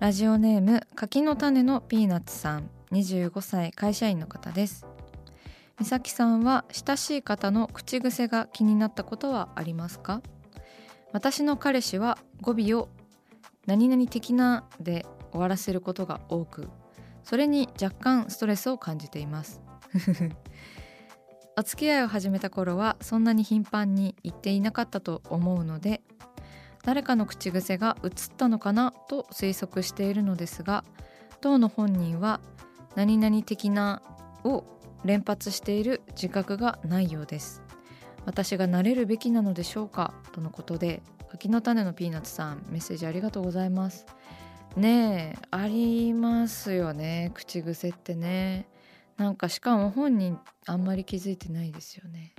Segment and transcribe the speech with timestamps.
[0.00, 2.70] ラジオネーム柿の種のピーナッツさん。
[2.92, 4.86] 25歳会社員の方です。
[5.76, 10.22] 美咲さんは親しい方の口癖が気になったことはありますか？
[11.12, 12.88] 私の彼氏は語尾を
[13.66, 16.68] 何々的なで終わらせることが多く
[17.24, 19.60] それに若干ストレスを感じています。
[21.58, 26.02] お付き合いを始めた頃はそんなに頻繁に言っていなかったと思うので
[26.88, 30.84] 誰かの口癖が移ったのかなと推測しているのですが
[31.42, 32.40] 当の本人は
[32.96, 34.00] 何々的な
[34.42, 34.64] を
[35.04, 37.62] 連発している自覚がないようです。
[38.24, 44.06] 私が慣れるべきなのでしょうかとのことで柿の種のピーナッツさんメッセージありがとうございます。
[44.74, 48.66] ねえありますよね口癖ってね。
[49.18, 52.34] なんかしかも本人あんまり気づいてないですよね。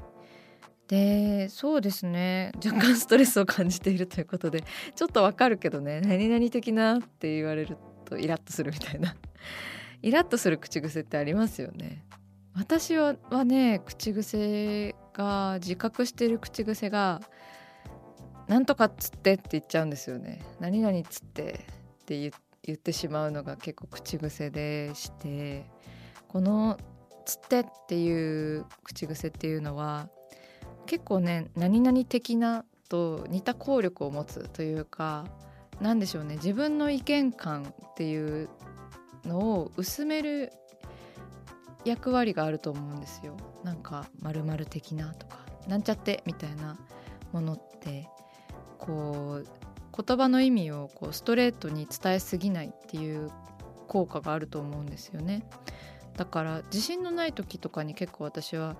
[0.89, 2.51] でそうですね。
[2.66, 4.63] 若干ストレスを感じているということで
[4.95, 9.16] ちょっとわかるけどね何々的なって言われるとイラッとするみたいな。
[10.01, 12.05] イラッとする口癖ってありますよね。
[12.55, 17.21] 私はね口癖が自覚している口癖が
[18.47, 21.66] 「なんとかっつって」って言っちゃうんですよね「何々っつって」
[22.01, 22.31] って言
[22.63, 25.69] 言ってしまうのが結構口癖でして
[26.27, 26.77] この
[27.25, 30.09] 「つって」っていう口癖っていうのは
[30.89, 35.27] 結構ね何々的なと似た効力を持つというか
[35.79, 38.50] 何でしょうね自分の意見感っていう
[39.23, 40.51] のを薄める
[41.85, 43.38] 役割があると思うんですよ。
[43.63, 46.75] なんか〇〇的なとかなんちゃってみたいな
[47.33, 48.09] ものって
[48.79, 49.47] こう
[50.03, 53.29] 言葉の意味をこうストレートに伝えすぎないっていう
[53.88, 55.44] 効果があると思うんですよね。
[56.17, 58.75] だから自信のない時とかに結構私は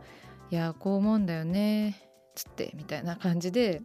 [0.52, 2.02] いやこう思うんだよね
[2.36, 3.82] つってみたいな感じで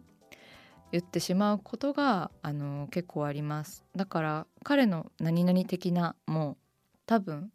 [0.91, 3.83] 言ってしまうことがあの結構あります。
[3.95, 6.57] だから彼の何々的なも
[7.05, 7.51] 多分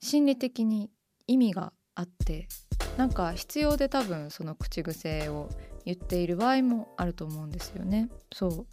[0.00, 0.90] 心理的に
[1.26, 2.48] 意味があって
[2.96, 5.50] なんか必要で多分その口癖を
[5.84, 8.08] 言っている場合もあると思うんですよね。
[8.32, 8.66] そう。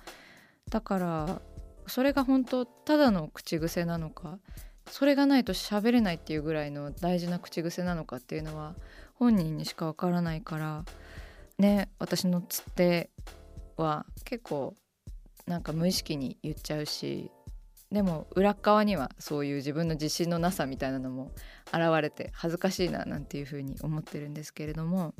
[0.69, 1.41] だから
[1.87, 4.39] それが本当ただの口癖なのか
[4.87, 8.75] それがないと喋れないっていうぐらいの大事な口癖なのかっていうのは
[9.23, 10.83] 本人にしかわからないから
[11.57, 13.09] ね私のつって
[13.77, 14.75] は結構
[15.47, 17.31] なんか無意識に言っちゃうし
[17.89, 21.31] でも裏側にはそういう自分の自信のなさみたいなのも
[21.67, 25.13] 現れて恥ずかしいななんていうふうに思ってるんですけれども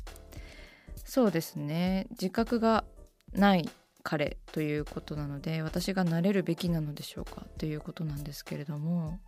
[1.05, 2.07] そうですね。
[2.11, 2.83] 自覚が
[3.33, 3.69] ない
[4.03, 9.19] 彼ということなので私がなれるべきなのでしょうかということなんですけれども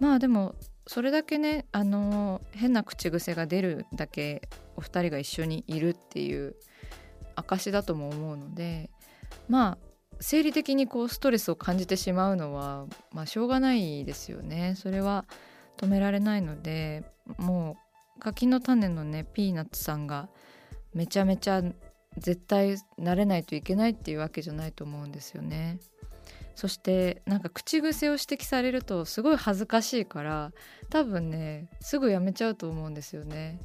[0.00, 0.54] まあでも
[0.88, 6.56] それだけねあの変な口癖が出るだけお二人が一緒にいるっていう
[7.36, 8.88] 証だとも思うので
[9.48, 9.78] まあ
[10.18, 15.26] 生理的にこうストレスを感じてしまうのはまあしょうがないですよねそれは
[15.76, 17.04] 止められないので
[17.36, 17.76] も
[18.16, 20.30] う柿の種のねピーナッツさんが
[20.94, 21.62] めちゃめちゃ
[22.16, 25.78] 絶対慣れないといけないっていうわけじゃないと思うんですよね。
[26.58, 30.50] そしてなんか口癖を指摘されるとすごい恥ずかしいから
[30.90, 33.60] 多分ねすぐやめちゃうと思うんですよね。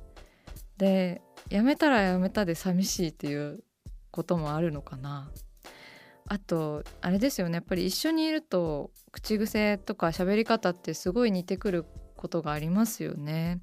[0.78, 3.64] でやめたらやめたで寂しいっていう
[4.12, 5.32] こともあるのかな。
[6.28, 11.86] あとあれですよねやっぱり一緒にいると口癖とか喋り方ってすごい似てくる
[12.16, 13.60] ことがありますよね。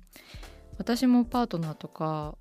[0.76, 2.36] 私もパートナーとか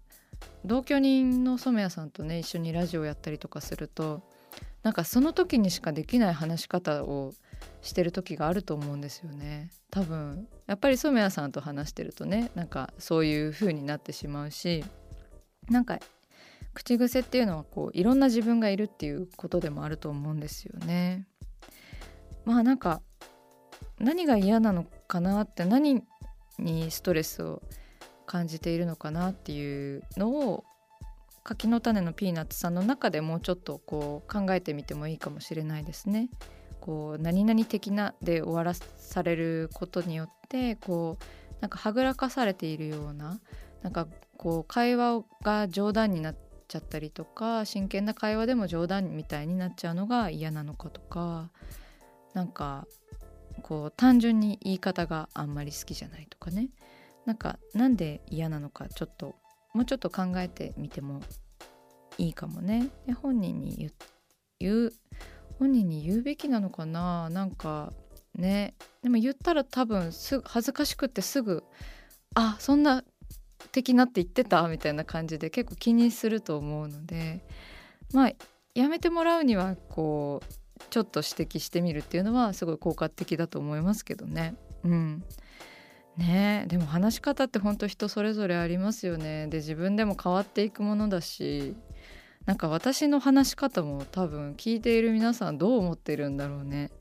[0.66, 4.24] 同居人の染谷さんとね一緒にラジオやったりとかすると
[4.84, 7.34] なんかその時にしかできない話し方を
[7.82, 14.84] してる時があると思うんですよね多分やっぱり染谷さんと話してるとねなんかそういう風になってしまうし
[15.70, 16.00] なんか
[16.74, 21.28] 口癖っていうのはこういろんな自分がいるっていうことでもあると思うんですよね。
[22.46, 23.02] まあなんか
[24.00, 26.04] 何が嫌なのかなって何
[26.58, 27.62] にストレスを
[28.26, 30.64] 感じているのかなっていうのを
[31.50, 36.30] 柿の種のピーナッツさんの中でもうちょっとこう考えてみてもいいかもしれないですね。
[36.80, 43.40] こう何々的なで終わらされることによってこうなんかはぐらかされているような
[43.82, 44.08] なんか
[44.38, 46.36] こう会話が冗談になっ
[46.68, 51.50] ちゃったりとか真剣な会話でも冗談みたいになっちゃうのが嫌なのかとか
[52.34, 52.88] なんか
[53.64, 56.70] こう単純に言い方があんまり好きじゃないとかね
[57.26, 59.36] なんかなんで嫌なのかちょっと
[59.74, 61.22] もうちょっと考えてみても
[62.18, 62.90] いいかもね。
[63.06, 63.92] で本人に
[64.60, 64.94] 言う
[65.58, 67.30] 本人に言うべきなのかな？
[67.30, 67.94] なんか
[68.36, 68.74] ね
[69.04, 71.64] でも言ったら多分す恥ずかしくってすぐ
[72.36, 73.04] 「あそんな
[73.72, 77.46] 的なって言ってた?」みたいな感じで結構気にすると思うので
[78.14, 78.32] まあ
[78.74, 84.56] やめてもらうにはこうちょっと指摘してみるっていうのはすごい効果的だと思いますけどね。
[84.84, 85.24] うん
[86.18, 89.48] ねでも話し方って本当人それぞれありますよね。
[89.48, 91.76] で自分でも変わっていくものだし
[92.46, 96.92] なんか私の話し方も多分聞いている皆さんどう思ってるんだろうね。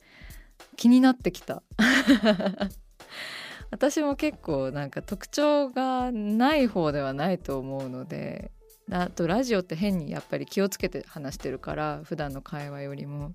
[0.75, 1.63] 気になってきた。
[3.71, 8.51] 私も結構なんか特徴がない方ではないと思うので
[8.91, 13.33] あとラジオって変にやっぱり気をつけて話してるから普段の会話よりも。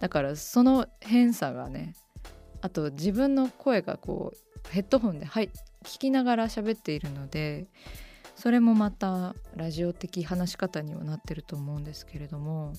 [0.00, 1.94] だからその変さがね
[2.60, 5.50] あと自分の声がこうヘッドホンで、はい、
[5.84, 7.66] 聞きながら喋っているので
[8.36, 12.72] それもまたラジオ的話し方にはなってると思うんですけれども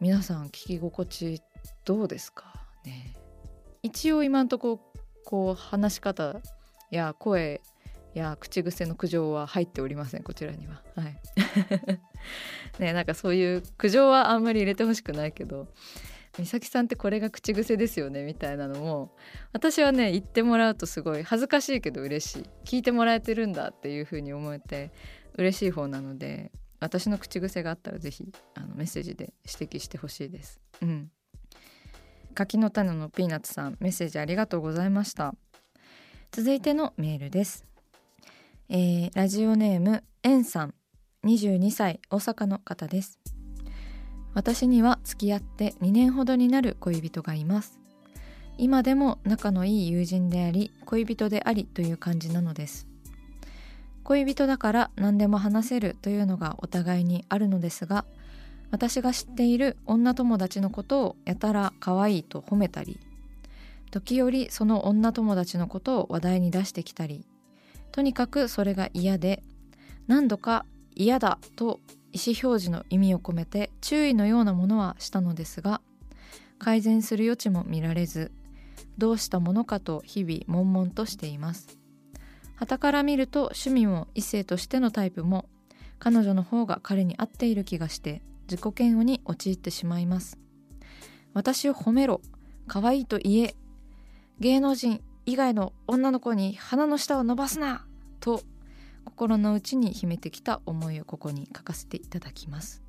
[0.00, 1.40] 皆さん聞き心地
[1.84, 2.52] どうですか
[2.84, 3.14] ね？
[3.82, 4.80] 一応今んとこ
[5.24, 6.36] こう話し方
[6.90, 7.62] や声
[8.12, 10.22] や口癖の苦情は入っておりません。
[10.22, 10.82] こちらには。
[10.94, 11.20] はい。
[12.78, 15.68] ねなんかそういう苦情はあんまり入れてほしくないけど。
[16.38, 19.14] 美咲さんってこれが口癖ですよねみたいなのも
[19.52, 22.50] 私はね言ってもらうとすごい恥ずかしいけど嬉しい。
[22.64, 24.92] 聞いてもらえてるんだっていう風に思えて
[25.36, 26.50] 嬉しい方なので
[26.80, 30.60] 私の口癖があったら是非あのメッセージで指摘してほしいです。
[30.82, 31.10] うん、
[32.34, 35.34] 柿の種のピーナッツさんメッセージありがとうございました。
[36.32, 37.64] 続いてのメールです、
[38.68, 40.74] えー、ラジオネームエンさん。
[41.24, 43.18] 22歳大阪の方です。
[44.34, 47.78] 私には付き合って2年ほどになる恋人がいます。
[48.58, 52.86] 今でも仲のいい友人であり恋人でありという感じなのです。
[54.04, 58.04] 恋人だから何でも話せるというのがお互いにあるのですが
[58.70, 63.00] 私が知っている女友達のことをやたら可愛いと褒めたり
[63.90, 67.24] 時折その女友達のことを話題に出してきたり
[67.92, 69.42] とにかくそれが嫌で
[70.06, 71.80] 何度か嫌だと
[72.14, 75.80] 意思表示の意味を込めて注意のようなものはしたのですが
[76.58, 78.30] 改善する余地も見られず
[78.96, 81.78] どうしたものかと日々悶々としています。
[82.56, 85.46] 傍から見ると趣味も異性としてのタイプも
[85.98, 90.38] 彼女の方が彼に合っている気がして自己嫌悪に陥ってしまいます。
[91.32, 92.20] 私を褒めろ
[92.68, 93.56] 可愛いと言え
[94.38, 97.84] 芸能人以外の女の子に鼻の下を伸ばすな
[98.20, 98.40] と
[99.04, 102.82] 心の内に秘めてきた思いをここに書かせていただきます。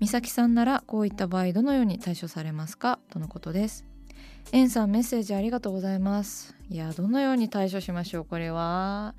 [0.00, 2.98] 美咲さんならこういった場合どのように対処されますか？
[3.10, 3.84] とのことです。
[4.52, 6.54] エンさんメッセージありがとうございます。
[6.68, 8.24] いやどのように対処しましょう？
[8.24, 9.14] これは。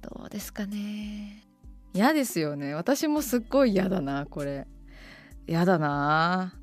[0.00, 1.44] どうですかね。
[1.92, 2.74] 嫌ですよね。
[2.74, 4.66] 私もすっごい嫌だなこれ。
[5.46, 6.54] 嫌だな。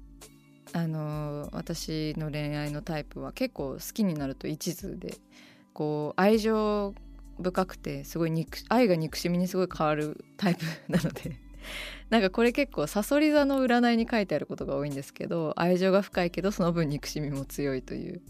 [0.73, 5.15] あの私の恋愛のタイプは結構好きになると一途で
[5.73, 6.93] こう愛情
[7.39, 11.37] 深くてすごい憎愛が憎しみにすごい変わるタイプなので
[12.09, 18.21] なんかこれ結構さそり座の占いに書いてあることが多いんですけど愛情が深いけどその分憎しみも強いという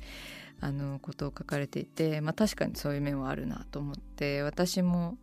[0.62, 5.18] あのことを書かれていて、まあ、確かにそういう面はあるなと思って私も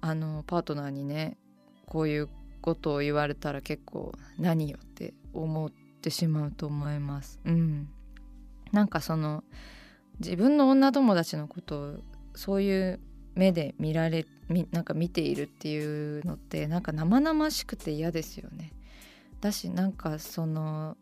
[0.00, 1.36] あのパートナーにね
[1.86, 2.28] こういう
[2.60, 7.40] ことを言われたら結構何よって思ってしまうと思います。
[7.44, 7.88] うん、
[8.72, 9.44] なんかその
[10.18, 11.96] 自分の女友達のことを
[12.34, 13.00] そういう
[13.34, 14.26] 目で見られ
[14.72, 18.72] なんか見ているっていうのってなんか生々しくて嫌ですよね。
[19.40, 20.96] だしなんかその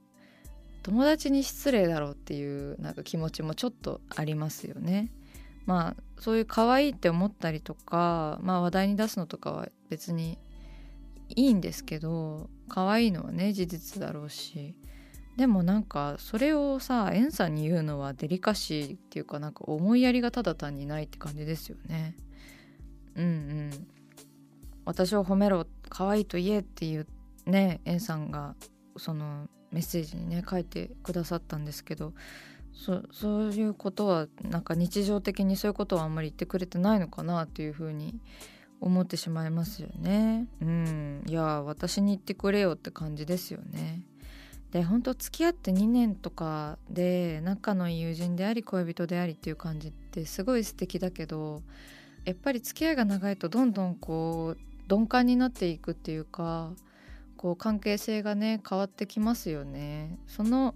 [0.82, 5.10] 友達に失礼だろうっていうなんか気持ちもちょっとありますよね。
[5.66, 10.38] まあそういう可愛いって思ったりとか、まあ、話題に出すのとかは別に
[11.28, 14.74] いいんですけど可愛いのはね事実だろうし
[15.38, 22.16] でもなんかそれをさエンさんに言うのはデリカシーっていうかなんか思いやりがただ単にないって感じですよね。
[23.14, 23.86] うんうん
[24.84, 27.06] 私を褒めろ可愛いと言えっていう
[27.46, 28.56] ねエンさんが
[28.96, 32.14] そのメッセージにね書いてくださったんですけど
[32.72, 38.18] そそういうことはなんか日常的にそういうことはあんまり言ってくれてないのかなっていうふうに
[38.80, 40.48] 思ってしまいますよね。
[40.60, 44.02] うんいや私に言ってくれよって感じですよね。
[44.72, 51.62] で本当付き合って2年とかで仲のいい友人であり恋人でありっていう感じってすごい素敵だけど
[52.24, 54.60] やっぱり付き合いが長いとどんどんこう
[54.90, 56.72] 鈍感になっていくっていうか
[57.38, 60.18] こう関係性がね変わってきますよね。
[60.26, 60.74] その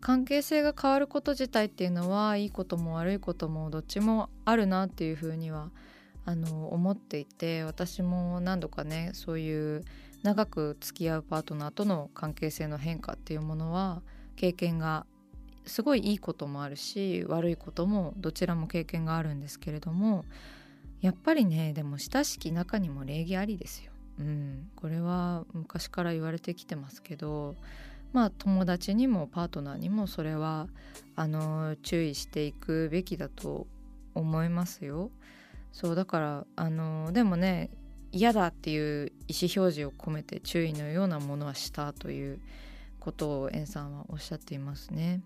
[0.00, 5.70] 関係性が変わること自体っていうのはいいことも悪いこともどっちもあるなっていうふうには
[6.26, 9.84] あの思っていて私も何度かねそういう
[10.24, 14.00] 長く付き合うパートナーとの関係性の変化っていうものは
[14.36, 15.04] 経験が
[15.66, 20.24] すごいいいこともあるし悪いこともどちらも経験があるんですけれども
[21.02, 23.92] やっぱりねでも親しき中にも礼儀ありですよ。
[24.18, 27.54] うん、これは昔から言われてきてますけど
[28.14, 30.68] まあ友達にもパートナーにもそれは
[31.16, 33.66] あの注意していくべきだと
[34.14, 35.10] 思いますよ。
[35.72, 37.68] そうだからあのでもね
[38.14, 42.38] 嫌だっていう意思表示を込めて注意のようなものはしたという
[43.00, 45.20] ことをエンさんはおっしゃっていますね。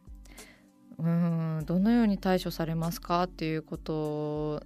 [0.99, 4.65] うんどのように対処されますかっていうこと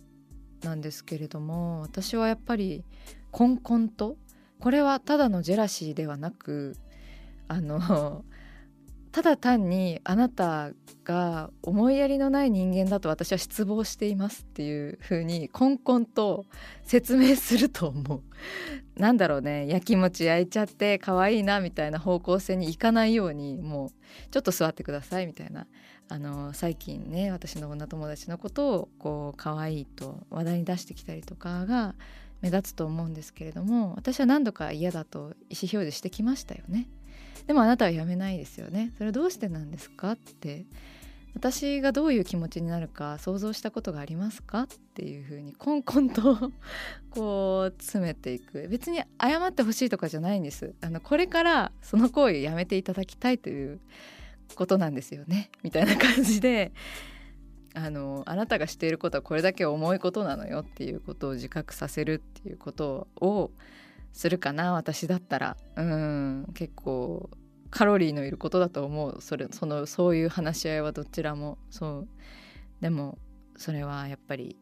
[0.62, 2.84] なんですけれども私はやっぱり
[3.30, 4.16] こんこんと
[4.58, 6.76] これはただのジェラシーではなく
[7.48, 8.24] あの
[9.12, 10.70] ただ単にあなた
[11.04, 16.46] が思いやりのない人間だと私は失望していますっていう風にこんこんと
[16.82, 18.22] 説明すると思う。
[18.98, 23.90] なんだろうねやきもち焼いちゃって可愛いなみたいな方向性にいかないようにもう
[24.30, 25.66] ちょっと座ってくださいみたいな
[26.08, 31.94] あの最近ね私の女友達のことをこう可愛いと話題に出してきたりとかが
[32.40, 35.30] 目立つと思うんですけれども私は何度か嫌だと意思
[35.62, 36.88] 表示してきましたよね。
[37.46, 38.92] でもあなたはやめないですよね。
[38.98, 40.66] それどうしてなんですかって。
[41.34, 46.52] 私がどういう気持ちになるか想像したことがありますかっていうふうにコンコンと
[47.10, 48.68] こう詰めていく。
[48.68, 50.74] 別に謝ってほしいとかじゃないんです。
[50.80, 53.80] あのこれからその行為をやめていただきたいという
[54.54, 55.50] ことなんですよね。
[55.62, 56.72] みたいな感じで
[57.74, 63.50] あのあなたがしていることはこれだけ重いことなのよっていうことを自覚させるっていうことを
[64.12, 65.56] するかな私だったら。
[65.76, 67.30] うん結構
[67.70, 69.20] カロリーのいることだと思う。
[69.20, 71.58] それそのそういう話し合いはどちらも。
[71.70, 72.08] そう。
[72.80, 73.18] でも
[73.56, 74.56] それはやっぱり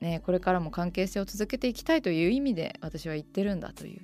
[0.00, 4.00] ねこれからも関係性を続けていきたいという意味で私は言ってるんだという。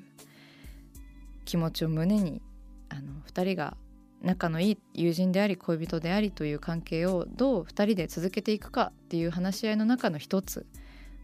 [1.44, 2.42] 気持ちを胸に
[2.88, 3.76] あの2人が
[4.20, 10.66] 仲のいい友人であり恋人でありという関係をどう2人で続けていくかっていう話し合いの中の一つ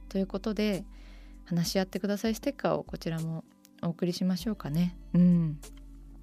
[0.09, 0.85] ということで
[1.45, 3.45] 話し合ってくださいステッカーをこちらも
[3.83, 4.97] お送りしましょうかね。
[5.15, 5.61] うん、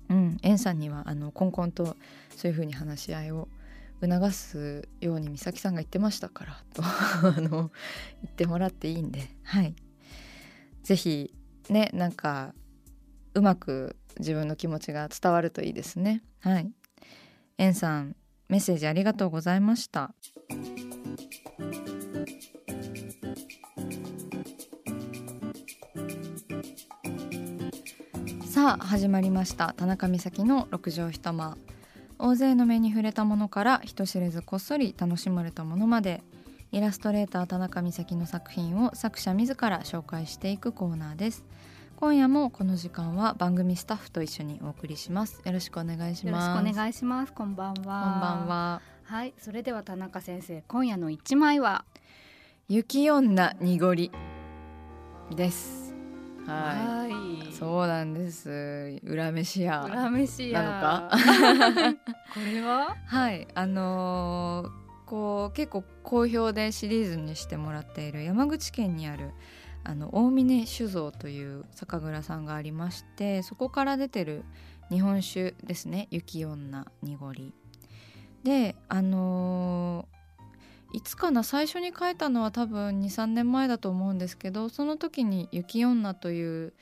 [0.09, 1.95] うん、エンさんにはあのコンコンと
[2.35, 3.47] そういう風に話し合いを
[4.01, 6.81] 促すように美咲さんが言ってましたからと
[7.27, 7.71] あの
[8.23, 9.29] 言ってもらっていいんで。
[9.43, 9.75] はい。
[10.83, 11.35] 是非
[11.69, 12.55] ねなんか
[13.33, 16.23] うまく自分の気持ちが伝わるといいですね。
[16.39, 16.71] はい。
[17.57, 18.15] エンさん
[18.47, 20.13] メッセージありがとうございました
[28.59, 29.73] さあ始まりました。
[29.77, 31.57] 田中美咲の六畳一間。
[32.17, 36.21] 大勢の目に触れたものから人知れずこっそり楽しまれたものまで。
[36.73, 41.45] イラストレーター田中美咲の作品を作者自ら紹介していくコーナーです。
[41.95, 45.41] 今夜もこの時間は番組スタッフと一緒にお送りします。
[45.45, 46.49] よろしくお願いします。
[46.49, 47.31] よろしくお願いします。
[47.31, 47.75] こんばんは。
[47.75, 47.95] こんば
[48.43, 48.81] んは。
[49.05, 51.85] はいそれでは田中先生今夜の一枚は？
[52.67, 54.11] 雪女濁り
[55.33, 55.78] です
[56.45, 57.07] は
[57.49, 58.99] い、そうなんです。
[59.03, 59.83] 裏飯屋。
[59.83, 60.61] 裏飯屋。
[60.63, 61.97] なのか？
[62.33, 62.95] これは？
[63.05, 63.47] はい。
[63.53, 64.69] あのー、
[65.09, 69.31] こう結構好評でシリーズにしてもらっている山口県にある
[69.83, 74.43] あの大峰酒造という酒蔵さんがありましてそこから出てる
[74.89, 76.07] 日本酒ですね。
[76.11, 77.53] 雪女濁り。
[78.43, 80.18] であのー
[80.91, 86.73] いつかな最初に書いたのは多分23年前だと思うんですけどその時に「雪女」という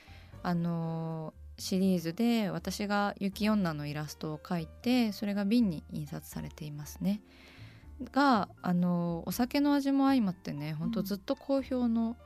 [0.42, 7.20] あのシリーズで私が雪女のイラストを描いてそれが瓶に印刷されていますね。
[8.12, 12.16] があのお酒の味も相まってねほんとずっと好評の,、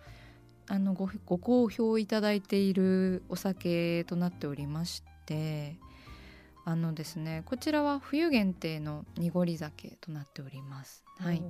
[0.68, 5.78] あのごご好評いただいているお酒となっておりまして
[6.64, 11.04] あのですねこちらは冬限定の濁り酒となっております。
[11.18, 11.42] はい、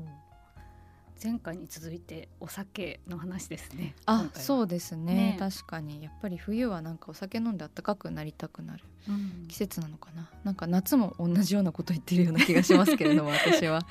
[1.23, 3.95] 前回に続いてお酒の話ですね。
[4.07, 5.15] あそうですね。
[5.15, 5.37] ね。
[5.39, 6.03] 確かに。
[6.03, 9.47] やっぱり冬はなんかお酒飲んで暖かくなりたくなるうん。
[9.49, 10.31] 季節なのかな。
[10.45, 13.83] なんか夏も同じようなこと言ってるような気がしますけれども 私は。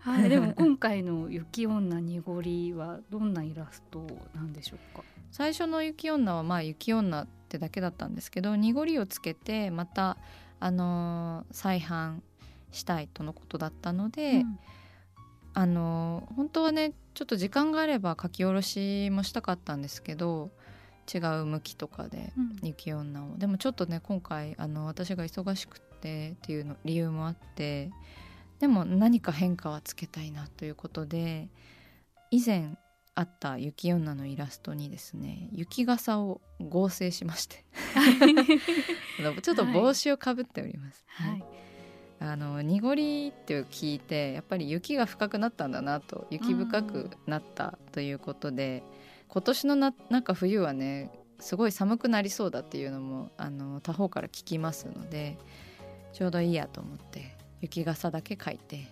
[0.00, 5.04] はい、でも今回の雪女濁りはどんなイラストなんでしょうか？
[5.30, 10.18] 最初の雪女はまあ雪女ってだけだったんですけど濁りをつけてまた
[10.62, 12.20] あのー再販
[12.70, 14.58] したいとのことだったので、うん。
[15.54, 20.50] あのー本当はねちょっと時間があれば書き下ろしもしたかったんですけど
[21.12, 22.56] 違う向きとかでうん。
[22.62, 23.36] 雪女を。
[23.36, 27.90] でもちょっとね今回あの私が忙しくってっていうの理由もあって
[28.60, 31.48] でも何か変化はつけたいなということで
[32.30, 32.78] 以前
[33.14, 37.64] あった雪女のイラストにですね雪傘を合成しまして
[39.42, 41.04] ちょっと帽子をかぶっております。
[41.06, 41.44] はい。
[42.20, 48.84] あの濁りって聞いてやっぱり雪が深くなったんだなと雪深くなったということで
[49.26, 55.36] 今年のななんか冬はねすごい寒くなりそうだっていうのもあの他方から聞きますので
[56.12, 58.86] ちょうどいいやと思って雪傘だけ書いて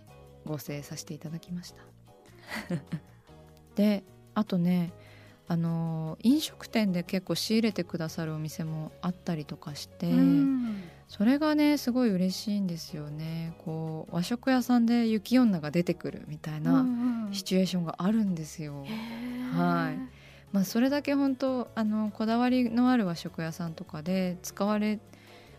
[0.45, 1.83] 合成させていただきました。
[3.77, 4.03] で
[4.35, 4.93] あとね
[5.49, 10.07] あの飲食店で結構仕入れてくださるお店もあったりとかして。
[10.07, 10.83] うん。
[11.11, 13.53] それがねすごい嬉しいんですよね。
[13.65, 16.87] こう和食屋さんで雪女が出てくるみたいな
[17.33, 18.87] シチュエーションがあるんですよ、
[19.53, 19.99] はい。
[20.53, 25.01] まあそれだけ本当あのこだわりのある和食屋さんとかで使われ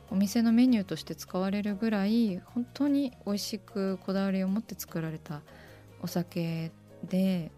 [0.09, 5.41] お店のメニューとして使われるぐらい本当に美味しくこだわりを持って作られた
[6.01, 6.71] お酒
[7.09, 7.51] で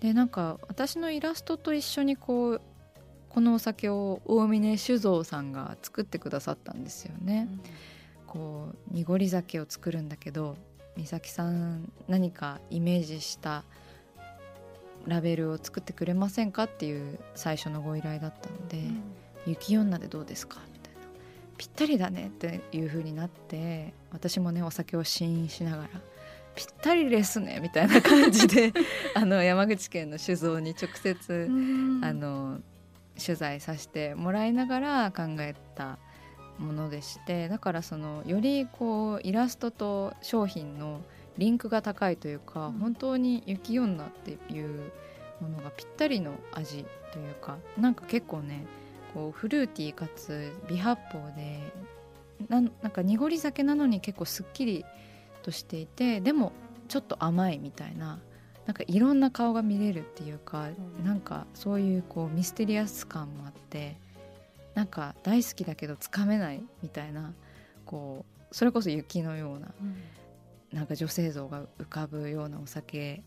[0.00, 2.60] でなんか私のイラストと一緒にこう
[3.28, 7.48] このお酒を大峰酒造さんが作ってくださったんですよね。
[8.26, 10.56] こう濁り酒を作るんだけど
[10.96, 13.64] 美咲さん何かイメージした
[15.06, 18.82] ラベルを作ってくれませんかっていう最初のご依頼だったので
[19.46, 21.00] 「雪女でどうですか?」みたいな
[21.56, 25.88] 「ぴったりだね」っていう風になって私もねお酒を試飲しながら
[26.54, 28.72] 「ぴったりですね」みたいな感じで
[29.14, 31.48] あの山口県の酒造に直接
[32.02, 32.60] あの
[33.22, 35.98] 取材させてもらいながら考えた
[36.58, 41.00] ものでしてだからそのよりこうイラストと商品の
[41.36, 42.78] リンクが高いというか、うん。
[42.78, 44.92] 本当に雪女っていう
[45.40, 48.64] ものがぴったりの味というかなんか結構ね
[49.14, 51.60] こうフルーティーかつ微発泡で
[52.48, 54.84] なんなんか濁り酒なのに結構すっきり
[55.42, 56.52] としていてでも
[56.88, 58.18] ちょっと甘いみたいな
[58.66, 61.04] なんかいろんな顔が見れるっていうか、うん。
[61.04, 63.96] なんかそういうこうミステリアス感もあって
[64.74, 67.32] なんか大好きだけどつかめないみたいな
[67.86, 69.68] こうそれこそ雪のような
[70.72, 73.22] なんか女性像が浮かぶようなお酒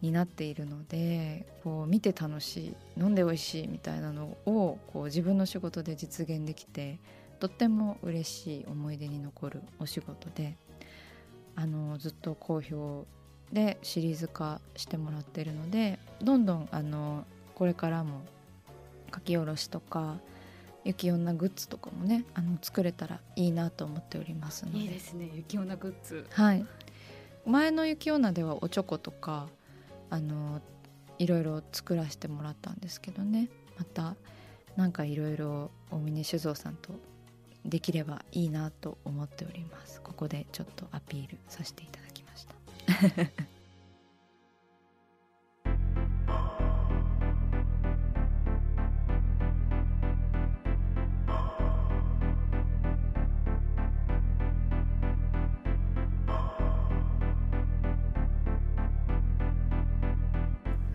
[0.00, 6.98] になっているのでこう見て楽しい飲んで美味しいみたいなのをこう自分の仕事で実現できて
[7.38, 10.56] とっても嬉しい思い出に残るお仕事で
[11.60, 13.06] あのずっと好評
[13.52, 18.22] でシリーズ化してもらってるのでどんどんあのこれからも
[19.14, 20.16] 書き下ろしとか
[20.84, 24.78] 雪女グッズとかもねあの作れたらいいなと思っておりますので。
[24.78, 26.26] いいですね雪女グッズ。
[26.30, 26.64] はい、
[27.44, 29.48] 前の雪女ではおちょことか
[30.08, 30.62] あの
[31.18, 33.50] いろいろ作らせてもらったんですけどね。
[33.76, 34.16] また
[34.76, 36.94] なんかいろいろ大峰酒造さんと
[37.64, 40.00] できればいいなと思っております。
[40.02, 42.54] ここでちょっとアピールさせていただきました。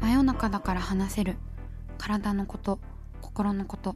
[0.01, 1.37] 真夜中だから話せる。
[1.97, 2.79] 体のこと
[3.21, 3.95] 心のこと